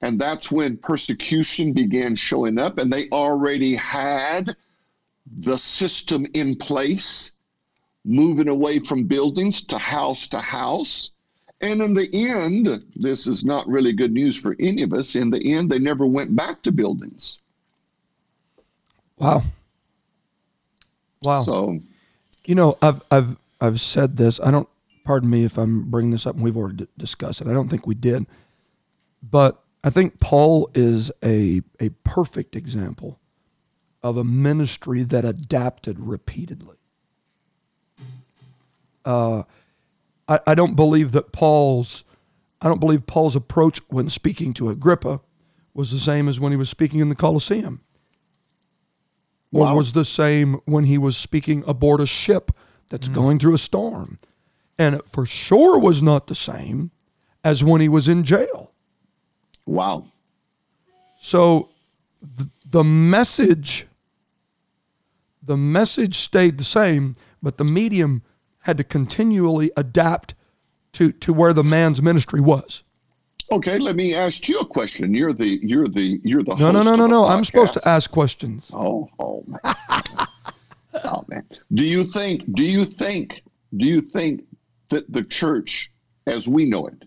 [0.00, 4.54] And that's when persecution began showing up, and they already had
[5.26, 7.32] the system in place,
[8.08, 11.12] moving away from buildings to house to house.
[11.60, 15.16] And in the end, this is not really good news for any of us.
[15.16, 17.38] In the end, they never went back to buildings.
[19.18, 19.42] wow
[21.22, 21.80] wow So,
[22.46, 24.40] You know, I've I've I've said this.
[24.42, 24.68] I don't
[25.04, 27.48] pardon me if I'm bringing this up, and we've already d- discussed it.
[27.48, 28.26] I don't think we did,
[29.22, 33.20] but I think Paul is a a perfect example
[34.02, 36.76] of a ministry that adapted repeatedly.
[39.08, 39.42] Uh,
[40.28, 42.04] I, I don't believe that Paul's
[42.60, 45.20] I don't believe Paul's approach when speaking to Agrippa
[45.74, 47.80] was the same as when he was speaking in the Colosseum.
[49.52, 49.76] Or Wow.
[49.76, 52.50] was the same when he was speaking aboard a ship
[52.90, 54.18] that's going through a storm.
[54.78, 56.90] And it for sure was not the same
[57.42, 58.72] as when he was in jail.
[59.64, 60.06] Wow.
[61.20, 61.70] So
[62.36, 63.86] th- the message
[65.42, 68.22] the message stayed the same, but the medium
[68.60, 70.34] had to continually adapt
[70.92, 72.82] to to where the man's ministry was.
[73.50, 75.14] Okay, let me ask you a question.
[75.14, 77.24] You're the you're the you're the No, no, no, no, no.
[77.24, 78.70] I'm supposed to ask questions.
[78.74, 79.60] Oh, oh man.
[81.04, 81.44] oh man.
[81.72, 83.42] Do you think do you think
[83.76, 84.42] do you think
[84.90, 85.90] that the church
[86.26, 87.04] as we know it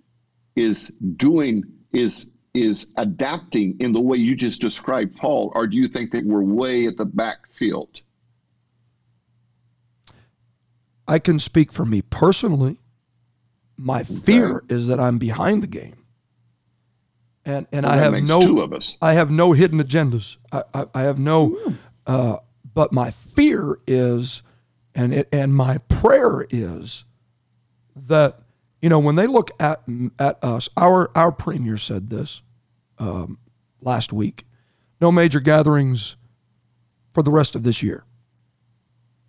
[0.56, 5.88] is doing is is adapting in the way you just described Paul or do you
[5.88, 8.02] think that we're way at the backfield?
[11.08, 12.78] I can speak for me personally.
[13.78, 15.98] My fear is that I'm behind the game.
[17.44, 18.98] And and I have no two of us.
[19.02, 20.38] I have no hidden agendas.
[20.52, 21.58] I, I, I have no
[22.06, 22.38] uh,
[22.74, 24.42] but my fear is
[24.94, 27.06] and it and my prayer is
[27.96, 28.40] that
[28.82, 29.82] you know when they look at
[30.20, 32.42] at us our our premier said this
[33.00, 33.38] um,
[33.82, 34.46] last week
[35.00, 36.16] no major gatherings
[37.14, 38.04] for the rest of this year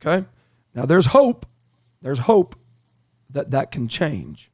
[0.01, 0.27] okay
[0.75, 1.47] now there's hope
[2.03, 2.57] there's hope
[3.31, 4.51] that that can change.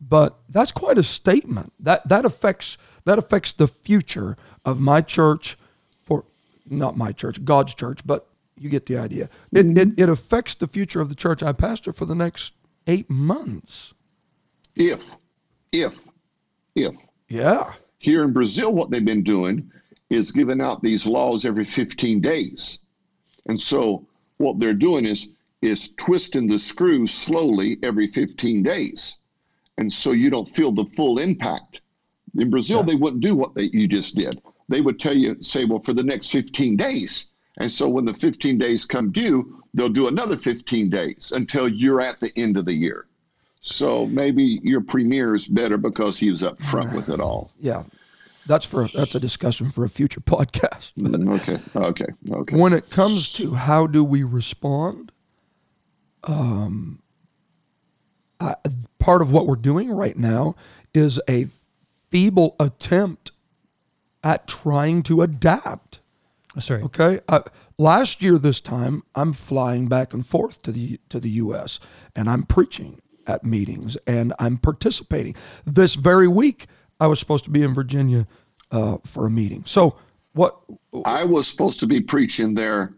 [0.00, 1.72] But that's quite a statement.
[1.78, 5.56] That that affects that affects the future of my church
[5.98, 6.24] for
[6.68, 9.28] not my church god's church but you get the idea.
[9.50, 10.00] It, it, mm-hmm.
[10.00, 12.54] it affects the future of the church i pastor for the next
[12.86, 13.94] eight months.
[14.76, 15.16] If
[15.72, 16.00] if
[16.74, 16.94] if.
[17.28, 17.72] Yeah.
[17.98, 19.70] Here in Brazil, what they've been doing
[20.10, 22.80] is giving out these laws every 15 days.
[23.46, 25.28] And so what they're doing is
[25.62, 29.16] is twisting the screw slowly every 15 days.
[29.78, 31.80] And so you don't feel the full impact.
[32.36, 34.40] In Brazil, they wouldn't do what they, you just did.
[34.68, 37.28] They would tell you, say, well, for the next 15 days.
[37.58, 42.00] And so when the 15 days come due, they'll do another 15 days until you're
[42.00, 43.06] at the end of the year.
[43.60, 47.52] So maybe your premier is better because he was up front with it all.
[47.60, 47.84] yeah
[48.44, 51.58] that's for that's a discussion for a future podcast Mm, Okay.
[51.76, 52.06] Okay.
[52.28, 52.56] Okay.
[52.56, 55.11] when it comes to how do we respond
[56.24, 57.00] um
[58.40, 58.56] I,
[58.98, 60.54] part of what we're doing right now
[60.92, 61.46] is a
[62.10, 63.30] feeble attempt
[64.24, 66.00] at trying to adapt.
[66.58, 66.82] Sorry.
[66.82, 67.20] okay?
[67.28, 67.42] Uh,
[67.78, 71.80] last year this time i'm flying back and forth to the to the us
[72.14, 75.34] and i'm preaching at meetings and i'm participating.
[75.64, 76.66] This very week
[77.00, 78.26] i was supposed to be in virginia
[78.72, 79.62] uh, for a meeting.
[79.66, 79.96] So
[80.32, 80.58] what
[81.04, 82.94] I was supposed to be preaching there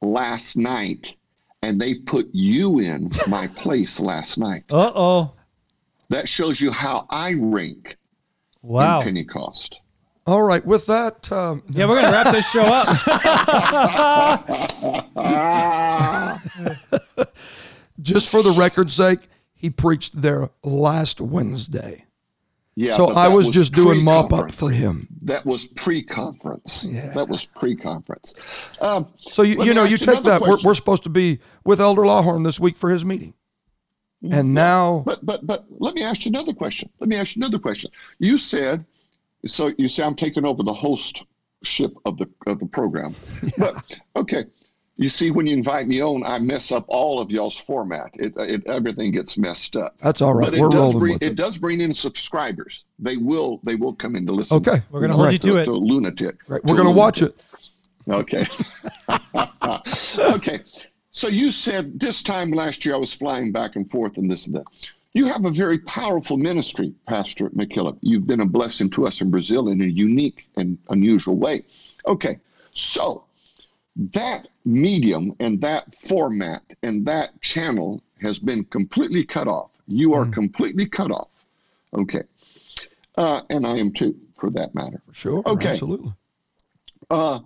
[0.00, 1.14] last night,
[1.62, 4.62] and they put you in my place last night.
[4.70, 5.32] Uh oh.
[6.10, 7.96] That shows you how I rank
[8.62, 8.98] Wow.
[9.00, 9.80] in Pentecost.
[10.26, 12.88] all right with that um, Yeah, we're gonna wrap this show up.
[18.00, 19.20] Just for the record's sake,
[19.54, 22.04] he preached there last Wednesday.
[22.78, 22.96] Yeah.
[22.96, 25.08] so I that was, just doing mop up for him.
[25.22, 26.84] That was pre-conference.
[26.84, 27.12] Yeah.
[27.12, 28.34] That was pre-conference.
[28.80, 30.40] Um, So you, you know, you take that.
[30.40, 33.34] We're, we're supposed to be with Elder Lawhorn this week for his meeting,
[34.30, 36.88] and now But but but let me ask you another question.
[37.00, 37.90] Let me ask you another question.
[38.18, 38.84] You said
[39.46, 43.14] so you say I'm taking over the hostship of the of the program.
[43.58, 44.44] But okay.
[45.00, 48.10] You see, when you invite me on, I mess up all of y'all's format.
[48.14, 49.96] It, uh, it everything gets messed up.
[50.02, 50.46] that's all right.
[50.46, 51.34] But it We're does rolling bring with it it.
[51.36, 52.82] does bring in subscribers.
[52.98, 54.56] They will they will come in to listen.
[54.56, 55.32] Okay, We're gonna hold Right.
[55.34, 55.64] you to it.
[55.66, 56.36] To a lunatic.
[56.48, 57.40] Right, we're a gonna watch it.
[58.10, 58.44] Okay.
[60.18, 60.60] okay.
[61.12, 64.46] So you said this time last year I was flying back and forth and this
[64.46, 64.64] and that.
[65.14, 67.98] You have a very powerful ministry, Pastor McKillop.
[68.02, 71.62] You've been a blessing to us in Brazil in a unique and unusual way.
[72.06, 72.38] Okay.
[72.72, 73.24] So
[73.98, 79.70] that medium and that format and that channel has been completely cut off.
[79.86, 81.30] You are completely cut off.
[81.92, 82.22] Okay.
[83.16, 85.00] Uh, and I am too, for that matter.
[85.08, 85.42] For sure.
[85.46, 85.70] Okay.
[85.70, 86.12] Absolutely.
[87.10, 87.40] Uh,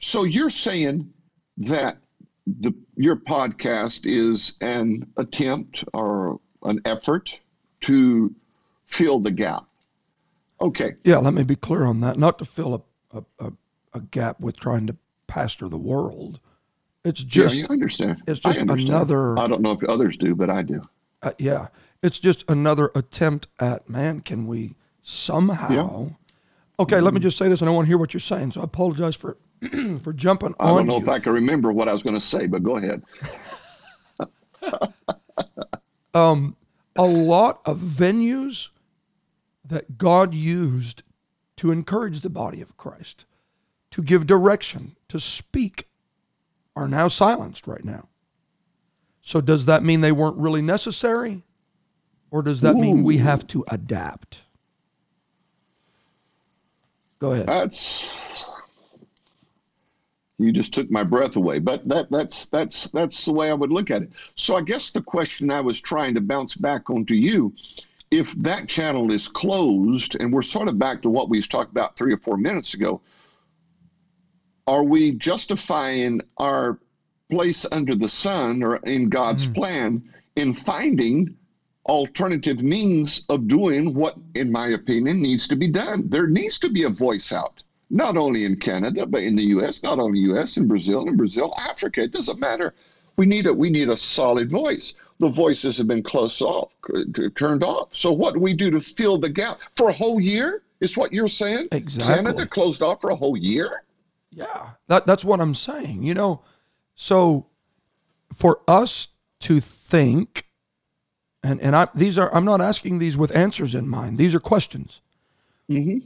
[0.00, 1.12] so you're saying
[1.58, 1.98] that
[2.46, 7.38] the your podcast is an attempt or an effort
[7.82, 8.34] to
[8.86, 9.66] fill the gap.
[10.60, 10.94] Okay.
[11.04, 11.18] Yeah.
[11.18, 12.18] Let me be clear on that.
[12.18, 13.52] Not to fill a a, a,
[13.94, 14.96] a gap with trying to
[15.28, 16.40] pastor the world.
[17.04, 18.22] It's just yeah, I understand.
[18.26, 18.88] it's I just understand.
[18.88, 20.82] another- I don't know if others do, but I do.
[21.22, 21.68] Uh, yeah,
[22.02, 24.20] it's just another attempt at man.
[24.20, 26.10] Can we somehow?
[26.80, 28.52] Okay, let me just say this, and I want to hear what you're saying.
[28.52, 29.36] So I apologize for
[30.02, 31.02] for jumping I on don't know you.
[31.02, 33.02] if I can remember what I was going to say, but go ahead.
[36.14, 36.56] um,
[36.96, 38.68] a lot of venues
[39.64, 41.02] that God used
[41.56, 43.24] to encourage the body of Christ,
[43.90, 45.88] to give direction, to speak,
[46.76, 48.08] are now silenced right now.
[49.22, 51.44] So, does that mean they weren't really necessary?
[52.30, 54.44] Or does that mean we have to adapt?
[57.18, 57.46] Go ahead.
[57.46, 58.50] That's
[60.38, 61.58] you just took my breath away.
[61.58, 64.12] But that that's that's that's the way I would look at it.
[64.36, 67.52] So I guess the question I was trying to bounce back onto you,
[68.10, 71.96] if that channel is closed, and we're sort of back to what we talked about
[71.96, 73.00] three or four minutes ago,
[74.68, 76.78] are we justifying our
[77.30, 79.54] place under the sun or in God's mm.
[79.54, 81.34] plan in finding
[81.86, 86.06] alternative means of doing what, in my opinion, needs to be done?
[86.10, 89.82] There needs to be a voice out, not only in Canada, but in the U.S.,
[89.82, 92.02] not only U.S., in Brazil, in Brazil, Africa.
[92.02, 92.74] It doesn't matter.
[93.16, 94.92] We need a we need a solid voice.
[95.18, 96.72] The voices have been closed off,
[97.34, 97.96] turned off.
[97.96, 100.62] So what do we do to fill the gap for a whole year?
[100.80, 101.68] Is what you're saying?
[101.72, 102.14] Exactly.
[102.14, 103.82] Canada closed off for a whole year.
[104.30, 106.02] Yeah, that, that's what I'm saying.
[106.02, 106.42] You know,
[106.94, 107.46] so
[108.32, 109.08] for us
[109.40, 110.44] to think,
[111.42, 114.18] and and I these are I'm not asking these with answers in mind.
[114.18, 115.00] These are questions.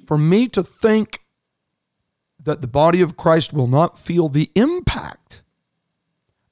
[0.07, 1.21] For me to think
[2.43, 5.43] that the body of Christ will not feel the impact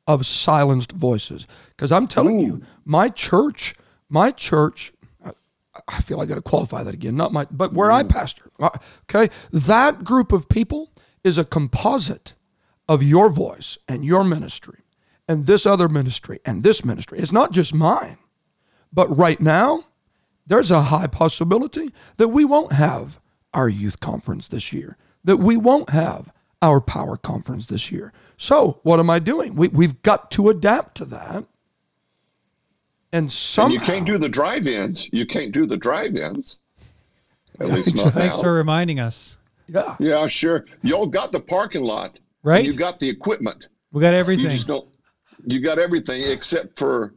[0.07, 3.75] of silenced voices, because I'm telling you, my church,
[4.09, 4.93] my church.
[5.25, 5.33] I-
[5.87, 7.15] I feel I got to qualify that again.
[7.17, 8.51] Not my, but where I pastor.
[8.59, 8.71] uh,
[9.09, 10.90] Okay, that group of people
[11.23, 12.35] is a composite
[12.89, 14.81] of your voice and your ministry,
[15.29, 17.19] and this other ministry and this ministry.
[17.19, 18.19] It's not just mine,
[18.93, 19.85] but right now,
[20.47, 23.21] there's a high possibility that we won't have
[23.55, 24.97] our youth conference this year.
[25.23, 28.13] That we won't have our power conference this year.
[28.37, 29.55] So what am I doing?
[29.55, 31.45] We, we've got to adapt to that.
[33.13, 35.09] And somehow, And you can't do the drive-ins.
[35.13, 36.59] You can't do the drive-ins.
[37.59, 38.43] At least not Thanks now.
[38.43, 39.37] for reminding us.
[39.71, 40.67] Yeah, Yeah, sure.
[40.83, 42.19] Y'all got the parking lot.
[42.43, 42.65] Right?
[42.65, 43.69] You got the equipment.
[43.93, 44.45] We got everything.
[44.45, 44.89] You just don't.
[45.47, 47.15] You got everything except for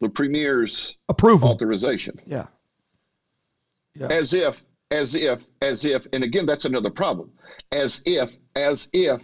[0.00, 1.48] the premier's approval.
[1.50, 2.18] authorization.
[2.26, 2.46] Yeah,
[3.94, 4.08] Yeah.
[4.08, 7.30] As if, as if, as if, and again, that's another problem.
[7.72, 9.22] As if, as if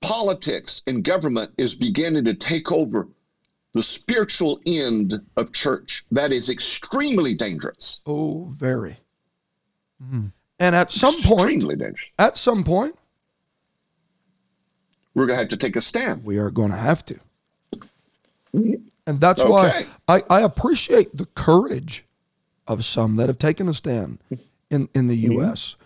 [0.00, 3.08] politics and government is beginning to take over
[3.74, 6.04] the spiritual end of church.
[6.10, 8.00] That is extremely dangerous.
[8.06, 8.96] oh, very.
[10.02, 10.26] Hmm.
[10.58, 11.64] And at some point,
[12.18, 12.96] at some point,
[15.14, 16.24] We're going to have to take a stand.
[16.24, 17.20] we are going to have to.
[18.52, 22.04] And that's why I, I appreciate the courage
[22.66, 24.18] of some that have taken a stand
[24.70, 25.32] in, in the mm-hmm.
[25.32, 25.76] U.S.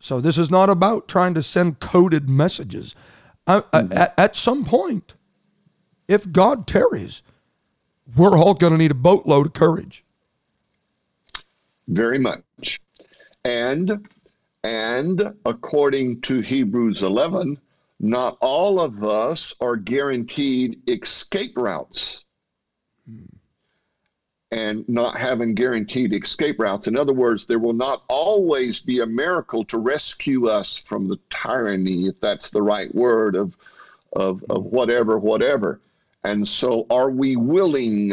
[0.00, 2.94] So this is not about trying to send coded messages.
[3.46, 3.92] I, I, mm-hmm.
[3.92, 5.14] at, at some point,
[6.08, 7.22] if God tarries,
[8.16, 10.04] we're all going to need a boatload of courage.
[11.86, 12.80] very much
[13.44, 14.08] and
[14.64, 17.58] and according to hebrews 11
[18.02, 22.24] not all of us are guaranteed escape routes.
[24.50, 29.06] And not having guaranteed escape routes in other words there will not always be a
[29.06, 33.56] miracle to rescue us from the tyranny if that's the right word of
[34.14, 35.80] of, of whatever whatever.
[36.24, 38.12] And so are we willing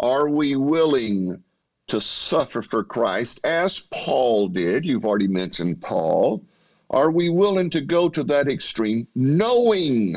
[0.00, 1.42] are we willing
[1.88, 4.84] to suffer for Christ, as Paul did.
[4.84, 6.44] You've already mentioned Paul.
[6.90, 10.16] Are we willing to go to that extreme, knowing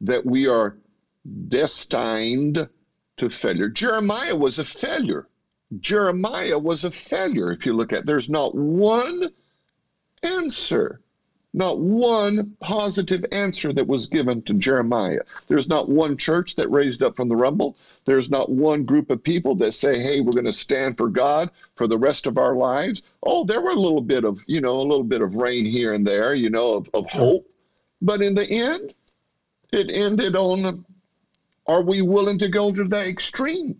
[0.00, 0.76] that we are
[1.48, 2.68] destined
[3.16, 3.68] to failure?
[3.68, 5.28] Jeremiah was a failure.
[5.80, 7.52] Jeremiah was a failure.
[7.52, 9.30] If you look at, there's not one
[10.22, 11.00] answer,
[11.54, 15.20] not one positive answer that was given to Jeremiah.
[15.46, 17.76] There's not one church that raised up from the rumble.
[18.04, 21.50] There's not one group of people that say, hey, we're going to stand for God
[21.74, 23.02] for the rest of our lives.
[23.22, 25.94] Oh, there were a little bit of, you know, a little bit of rain here
[25.94, 27.46] and there, you know, of, of hope.
[28.02, 28.94] But in the end,
[29.72, 30.84] it ended on
[31.66, 33.76] are we willing to go to that extreme?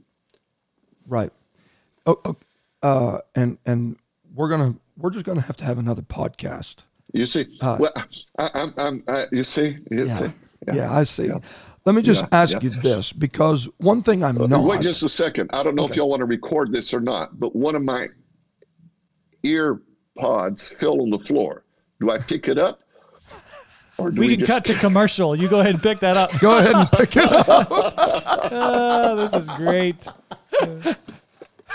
[1.07, 1.33] Right.
[2.07, 2.37] Oh, oh,
[2.83, 3.97] uh, and and
[4.35, 6.77] we're gonna we're just gonna have to have another podcast.
[7.13, 7.93] You see, well,
[8.39, 10.15] I, I'm, I'm, I, you see, you Yeah.
[10.15, 10.33] see.
[10.67, 11.31] Yeah, I see.
[11.87, 12.61] Let me just Yeah, ask yeah.
[12.63, 14.65] you this, because one thing I'm not.
[14.65, 15.49] Wait just a second.
[15.55, 18.09] I don't know if y'all want to record this or not, but one of my
[19.43, 19.81] ear
[20.19, 21.65] pods fell on the floor.
[22.01, 22.81] Do I pick it up?
[23.97, 25.35] Or do we can just, cut to commercial.
[25.35, 26.39] You go ahead and pick that up.
[26.41, 27.69] Go ahead and pick it up.
[28.51, 30.09] Ah, this is great.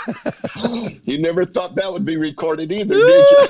[1.04, 3.46] you never thought that would be recorded either, did you?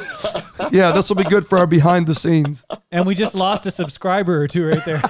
[0.71, 2.65] Yeah, this will be good for our behind the scenes.
[2.93, 5.03] And we just lost a subscriber or two right there.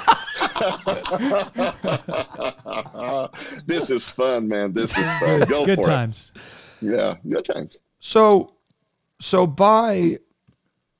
[3.66, 4.72] this is fun, man.
[4.72, 5.41] This is fun.
[5.41, 6.32] Go Good for times.
[6.35, 6.93] it.
[6.93, 7.78] Yeah, good times.
[8.01, 8.55] So,
[9.20, 10.18] so by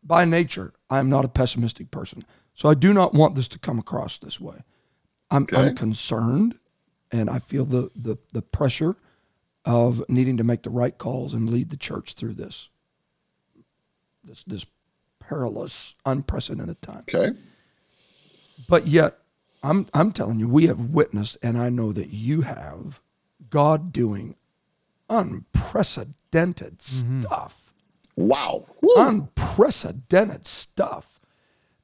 [0.03, 2.25] by nature, I am not a pessimistic person.
[2.55, 4.63] So I do not want this to come across this way.
[5.31, 6.55] I'm, I'm concerned,
[7.11, 8.97] and I feel the, the the pressure
[9.65, 12.69] of needing to make the right calls and lead the church through this
[14.23, 14.67] this this
[15.19, 17.05] perilous, unprecedented time.
[17.09, 17.37] Okay.
[18.69, 19.19] But yet,
[19.63, 23.01] I'm I'm telling you, we have witnessed, and I know that you have,
[23.51, 24.37] God doing
[25.09, 27.21] unprecedented mm-hmm.
[27.21, 27.65] stuff
[28.17, 28.67] Wow.
[28.81, 28.95] Woo.
[28.97, 31.21] unprecedented stuff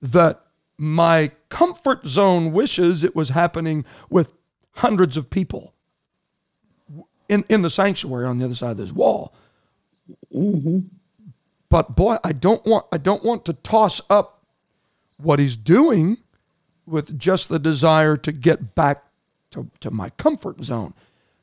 [0.01, 0.41] that
[0.79, 4.33] my comfort zone wishes it was happening with
[4.77, 5.75] hundreds of people
[7.31, 9.33] in, in the sanctuary on the other side of this wall.
[10.35, 10.81] Mm-hmm.
[11.69, 14.43] But boy, I don't want I don't want to toss up
[15.17, 16.19] what he's doing
[16.85, 19.05] with just the desire to get back
[19.53, 20.95] to, to my comfort zone.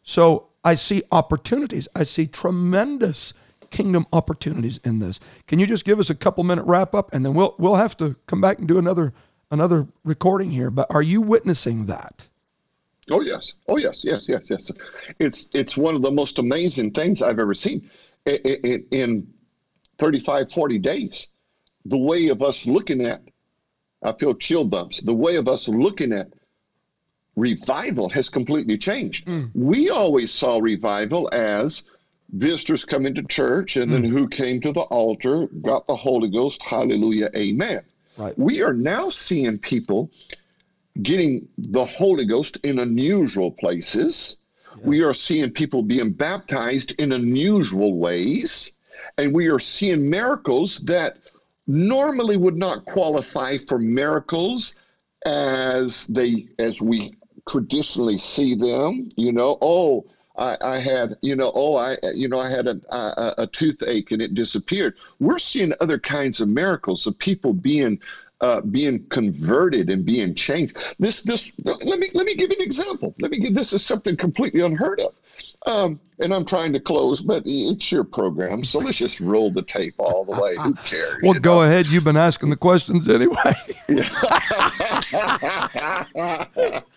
[0.04, 1.88] So I see opportunities.
[1.96, 3.34] I see tremendous
[3.70, 5.20] kingdom opportunities in this.
[5.46, 7.96] Can you just give us a couple minute wrap up and then we'll we'll have
[7.98, 9.14] to come back and do another
[9.50, 10.70] another recording here.
[10.70, 12.28] But are you witnessing that?
[13.10, 13.54] Oh yes.
[13.68, 14.04] Oh yes.
[14.04, 14.28] Yes.
[14.28, 14.48] Yes.
[14.50, 14.72] Yes.
[15.20, 17.90] It's it's one of the most amazing things I've ever seen
[18.26, 19.28] I- I- I- in
[19.98, 21.28] 35, 40 days.
[21.86, 23.22] The way of us looking at,
[24.04, 25.02] I feel chill bumps.
[25.02, 26.34] The way of us looking at
[27.36, 29.26] revival has completely changed.
[29.26, 29.46] Hmm.
[29.54, 31.84] We always saw revival as
[32.34, 34.12] visitors coming to church and then hmm.
[34.12, 37.82] who came to the altar, got the Holy Ghost, hallelujah, amen.
[38.18, 38.38] Right.
[38.38, 40.12] We are now seeing people
[41.02, 44.38] getting the Holy Ghost in unusual places.
[44.84, 48.72] We are seeing people being baptized in unusual ways.
[49.18, 51.18] And we are seeing miracles that
[51.66, 54.76] normally would not qualify for miracles
[55.26, 57.16] as they as we
[57.50, 59.10] traditionally see them.
[59.16, 60.06] You know, oh,
[60.38, 64.12] I, I had, you know, oh, I, you know, I had a, a, a toothache
[64.12, 64.96] and it disappeared.
[65.20, 68.00] We're seeing other kinds of miracles of people being
[68.42, 70.96] uh, being converted and being changed.
[71.00, 71.60] This, this.
[71.64, 73.16] Let me let me give you an example.
[73.20, 73.54] Let me give.
[73.54, 75.14] This is something completely unheard of.
[75.66, 79.62] Um, and I'm trying to close, but it's your program, so let's just roll the
[79.64, 80.56] tape all the way.
[80.56, 81.18] Who cares?
[81.22, 81.62] Well, go know?
[81.64, 81.88] ahead.
[81.88, 83.54] You've been asking the questions anyway.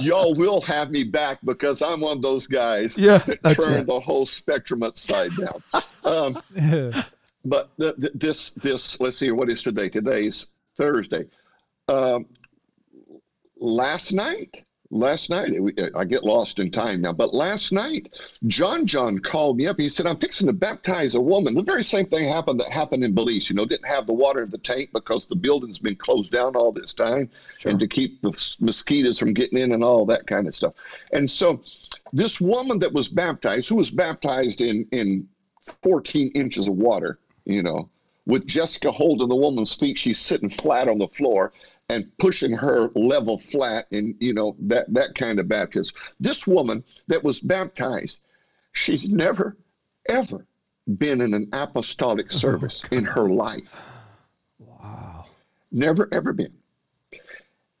[0.00, 3.80] Y'all will have me back because I'm one of those guys Yeah, that that's turn
[3.80, 3.86] it.
[3.86, 5.62] the whole spectrum upside down.
[6.04, 6.42] Um,
[7.44, 9.88] but th- th- this this let's see what is today?
[9.88, 11.26] Today's thursday.
[11.88, 12.26] Um,
[13.58, 15.50] last night last night
[15.96, 18.12] i get lost in time now but last night
[18.46, 19.78] john john called me up.
[19.78, 21.54] He said i'm fixing to baptize a woman.
[21.54, 24.42] The very same thing happened that happened in belize you know didn't have the water
[24.42, 27.30] in the tank because the building's been closed down all this time
[27.64, 30.74] and to keep the mosquitoes from getting in and all that kind of stuff.
[31.12, 31.62] And so
[32.12, 35.26] this woman that was baptized who was baptized in in
[35.82, 37.88] 14 inches of water you know,
[38.26, 41.52] with Jessica holding the woman's feet, she's sitting flat on the floor
[41.88, 45.94] and pushing her level flat, and you know that that kind of baptism.
[46.20, 48.20] This woman that was baptized,
[48.72, 49.56] she's never
[50.08, 50.46] ever
[50.98, 53.60] been in an apostolic oh, service in her life.
[54.58, 55.26] Wow.
[55.70, 56.52] Never ever been.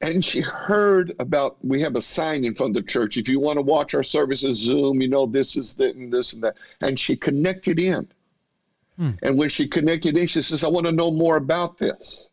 [0.00, 3.16] And she heard about we have a sign in front of the church.
[3.16, 6.32] If you want to watch our services Zoom, you know this is that and this
[6.32, 6.56] and that.
[6.80, 8.08] And she connected in.
[9.22, 12.28] And when she connected in, she says, I want to know more about this.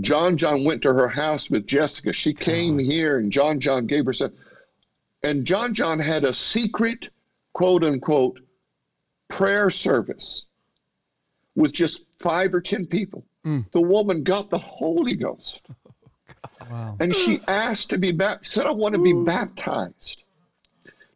[0.00, 2.12] John John went to her house with Jessica.
[2.12, 4.32] She came here and John John gave her some.
[5.22, 7.08] And John John had a secret,
[7.52, 8.40] quote unquote,
[9.28, 10.44] prayer service
[11.56, 13.24] with just five or 10 people.
[13.72, 15.62] The woman got the Holy Ghost.
[16.70, 16.96] Wow.
[17.00, 20.22] And she asked to be baptized, said, I want to be baptized.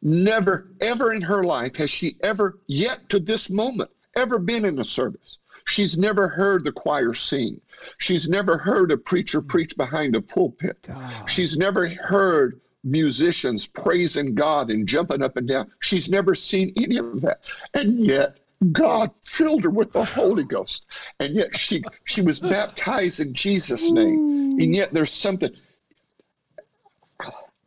[0.02, 4.78] Never, ever in her life has she ever, yet to this moment, ever been in
[4.78, 5.38] a service.
[5.66, 7.60] She's never heard the choir sing.
[7.98, 9.48] She's never heard a preacher mm.
[9.48, 10.86] preach behind a pulpit.
[11.26, 15.70] She's never heard musicians praising God and jumping up and down.
[15.80, 17.40] She's never seen any of that.
[17.72, 18.38] And yet,
[18.72, 20.86] God filled her with the Holy Ghost.
[21.20, 24.58] And yet she she was baptized in Jesus' name.
[24.60, 25.50] And yet there's something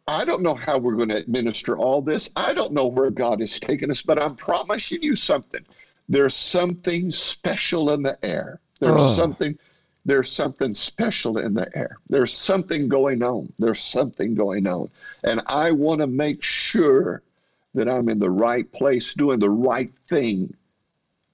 [0.09, 2.31] I don't know how we're going to administer all this.
[2.37, 5.65] I don't know where God is taking us, but I'm promising you something.
[6.09, 8.59] There's something special in the air.
[8.79, 9.13] There's Oh.
[9.13, 9.57] something
[10.05, 11.97] there's something special in the air.
[12.07, 13.51] There's something going on.
[13.59, 14.89] There's something going on.
[15.25, 17.23] And I want to make sure
[17.75, 20.53] that I'm in the right place, doing the right thing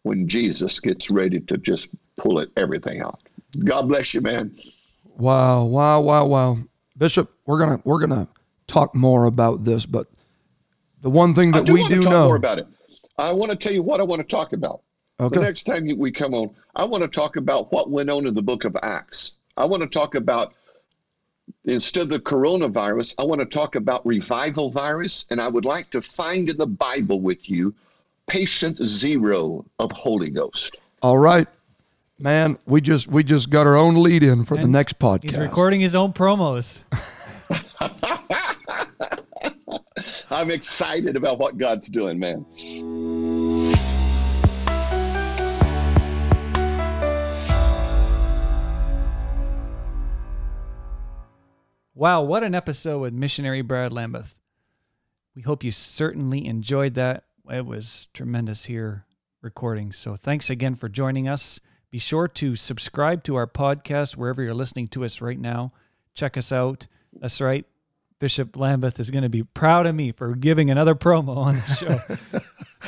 [0.02, 3.20] when Jesus gets ready to just pull it everything out.
[3.64, 4.56] God bless you, man.
[5.18, 6.58] Wow, wow, wow, wow.
[6.98, 8.28] Bishop, we're gonna we're gonna
[8.66, 10.08] talk more about this, but
[11.02, 12.68] the one thing that do we do talk know more about it.
[13.24, 14.82] I want to tell you what I want to talk about.
[15.20, 15.40] Okay.
[15.40, 18.34] The next time we come on, I want to talk about what went on in
[18.34, 19.34] the book of Acts.
[19.56, 20.54] I want to talk about
[21.66, 25.90] instead of the coronavirus, I want to talk about revival virus, and I would like
[25.92, 27.74] to find in the Bible with you
[28.28, 30.76] patient zero of Holy Ghost.
[31.02, 31.48] All right.
[32.20, 35.32] Man, we just we just got our own lead in for the next podcast.
[35.32, 36.84] He's recording his own promos.
[40.34, 42.44] I'm excited about what God's doing, man.
[51.94, 54.40] Wow, what an episode with missionary Brad Lambeth.
[55.36, 57.26] We hope you certainly enjoyed that.
[57.52, 59.06] It was tremendous here
[59.42, 59.92] recording.
[59.92, 61.60] So thanks again for joining us.
[61.92, 65.74] Be sure to subscribe to our podcast wherever you're listening to us right now.
[66.16, 66.88] Check us out.
[67.14, 67.66] That's right.
[68.24, 71.62] Bishop Lambeth is going to be proud of me for giving another promo on the
[71.76, 72.40] show.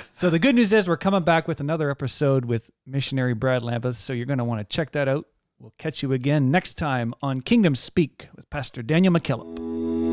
[0.15, 3.97] so the good news is we're coming back with another episode with missionary Brad Lambeth.
[3.97, 5.27] So you're going to want to check that out.
[5.59, 10.04] We'll catch you again next time on Kingdom Speak with Pastor Daniel McKillop.